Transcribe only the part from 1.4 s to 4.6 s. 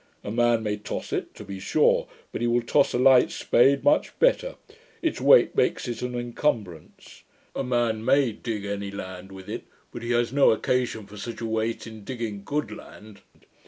be sure; but he will toss a light spade much better: